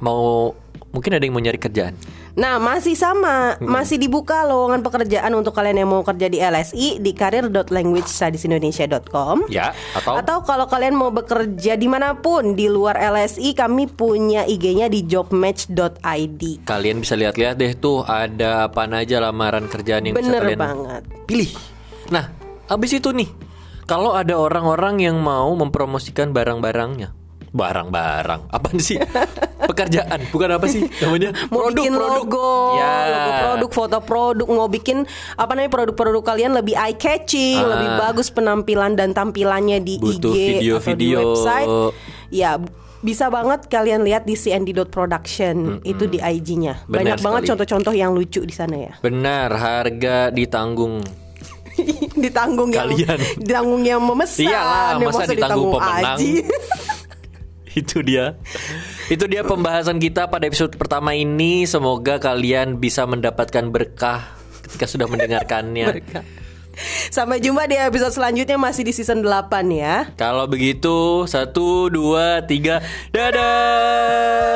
mau 0.00 0.50
Mungkin 0.94 1.10
ada 1.12 1.22
yang 1.26 1.34
mau 1.34 1.42
nyari 1.42 1.58
kerjaan 1.58 1.94
Nah 2.34 2.58
masih 2.58 2.98
sama. 2.98 3.54
Masih 3.62 3.94
dibuka 3.94 4.42
lowongan 4.42 4.82
pekerjaan 4.82 5.30
Untuk 5.38 5.54
kalian 5.54 5.86
yang 5.86 5.90
mau 5.90 6.02
kerja 6.02 6.26
di 6.26 6.42
LSI 6.42 6.98
Di 6.98 7.14
karir.languagestudiesindonesia.com 7.14 9.46
Ya 9.46 9.70
Atau, 9.94 10.18
Atau 10.18 10.42
kalau 10.42 10.66
kalian 10.66 10.98
mau 10.98 11.14
bekerja 11.14 11.78
di 11.78 11.86
mana 11.86 12.18
pun 12.18 12.58
Di 12.58 12.66
luar 12.66 12.98
LSI 12.98 13.54
Kami 13.54 13.86
punya 13.86 14.42
IG-nya 14.50 14.90
di 14.90 15.06
jobmatch.id 15.06 16.66
Kalian 16.66 16.98
bisa 16.98 17.14
lihat-lihat 17.14 17.54
deh 17.54 17.78
tuh 17.78 18.02
Ada 18.02 18.66
apa 18.66 18.90
aja 18.90 19.22
lamaran 19.22 19.70
kerjaan 19.70 20.10
yang 20.10 20.18
bisa 20.18 20.26
Bener 20.26 20.42
kalian 20.42 20.58
banget. 20.58 21.06
Pilih. 21.30 21.54
Nah 22.10 22.34
abis 22.66 22.98
itu 22.98 23.14
nih 23.14 23.30
Kalau 23.86 24.18
ada 24.18 24.34
orang-orang 24.34 25.06
yang 25.06 25.22
mau 25.22 25.54
mempromosikan 25.54 26.34
barang-barangnya 26.34 27.14
Barang-barang 27.54 28.50
Apaan 28.50 28.76
sih? 28.76 28.98
Pekerjaan 29.70 30.26
Bukan 30.28 30.50
apa 30.50 30.66
sih 30.66 30.84
namanya? 30.98 31.30
mau 31.48 31.70
bikin 31.70 31.94
logo, 31.94 32.76
Ya. 32.76 32.92
logo 33.06 33.30
produk, 33.32 33.70
foto 33.70 33.98
produk, 34.02 34.46
mau 34.46 34.66
bikin 34.66 35.06
apa 35.34 35.54
namanya 35.54 35.72
produk-produk 35.72 36.22
kalian 36.22 36.52
lebih 36.52 36.74
eye 36.74 36.92
catching, 36.92 37.56
Ah. 37.56 37.70
lebih 37.72 37.88
bagus 37.96 38.28
penampilan 38.28 38.92
dan 38.92 39.14
tampilannya 39.14 39.78
di 39.78 39.96
Butuh 39.96 40.12
IG 40.12 40.18
atau 40.20 40.34
di 40.34 40.44
video-video. 40.60 41.18
website. 41.22 41.70
Ya 42.28 42.58
bisa 43.00 43.28
banget 43.28 43.68
kalian 43.68 44.00
lihat 44.02 44.24
di 44.24 44.34
cnd.production 44.34 45.80
itu 45.82 46.04
di 46.04 46.18
IG-nya. 46.18 46.84
Banyak 46.84 47.20
banget 47.20 47.40
sekali. 47.44 47.50
contoh-contoh 47.54 47.94
yang 47.94 48.12
lucu 48.12 48.40
di 48.40 48.52
sana 48.52 48.76
ya. 48.76 48.92
Benar, 48.98 49.48
harga 49.52 50.28
ditanggung. 50.28 51.00
ditanggung 52.16 52.70
yang 52.70 52.86
Kalian. 52.86 53.18
ditanggung 53.40 53.82
yang 53.82 54.00
memesan, 54.00 54.44
Iyalah, 54.44 54.88
ya, 54.94 55.04
masa 55.04 55.22
ditanggung 55.26 55.70
pemenang? 55.72 56.18
Itu 57.74 58.06
dia. 58.06 58.38
Itu 59.10 59.26
dia 59.26 59.42
pembahasan 59.42 59.98
kita 59.98 60.30
pada 60.30 60.46
episode 60.46 60.78
pertama 60.78 61.12
ini. 61.12 61.66
Semoga 61.66 62.22
kalian 62.22 62.78
bisa 62.78 63.02
mendapatkan 63.04 63.66
berkah 63.70 64.38
ketika 64.64 64.86
sudah 64.86 65.10
mendengarkannya. 65.10 66.00
Sampai 67.14 67.38
jumpa 67.38 67.70
di 67.70 67.78
episode 67.78 68.10
selanjutnya 68.10 68.58
masih 68.58 68.82
di 68.82 68.90
season 68.90 69.22
8 69.22 69.70
ya. 69.70 70.10
Kalau 70.18 70.50
begitu, 70.50 71.22
satu, 71.30 71.86
dua, 71.86 72.42
tiga, 72.46 72.82
dadah. 73.14 74.54